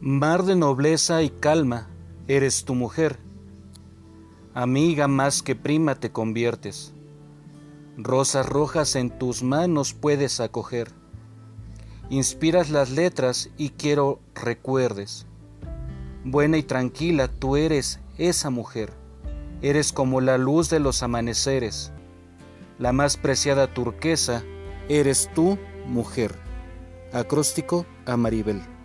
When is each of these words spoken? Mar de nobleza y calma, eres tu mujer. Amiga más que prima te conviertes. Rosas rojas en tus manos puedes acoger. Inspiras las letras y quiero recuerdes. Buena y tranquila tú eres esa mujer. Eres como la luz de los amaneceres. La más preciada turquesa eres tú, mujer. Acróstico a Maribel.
Mar 0.00 0.44
de 0.44 0.54
nobleza 0.54 1.22
y 1.22 1.28
calma, 1.28 1.88
eres 2.28 2.64
tu 2.64 2.76
mujer. 2.76 3.18
Amiga 4.54 5.08
más 5.08 5.42
que 5.42 5.56
prima 5.56 5.96
te 5.96 6.12
conviertes. 6.12 6.94
Rosas 7.96 8.46
rojas 8.46 8.94
en 8.94 9.10
tus 9.10 9.42
manos 9.42 9.94
puedes 9.94 10.38
acoger. 10.38 10.92
Inspiras 12.10 12.70
las 12.70 12.90
letras 12.90 13.50
y 13.56 13.70
quiero 13.70 14.20
recuerdes. 14.36 15.26
Buena 16.24 16.58
y 16.58 16.62
tranquila 16.62 17.26
tú 17.26 17.56
eres 17.56 17.98
esa 18.18 18.50
mujer. 18.50 18.92
Eres 19.62 19.92
como 19.92 20.20
la 20.20 20.38
luz 20.38 20.70
de 20.70 20.78
los 20.78 21.02
amaneceres. 21.02 21.90
La 22.78 22.92
más 22.92 23.16
preciada 23.16 23.74
turquesa 23.74 24.44
eres 24.88 25.28
tú, 25.34 25.58
mujer. 25.88 26.36
Acróstico 27.12 27.84
a 28.06 28.16
Maribel. 28.16 28.77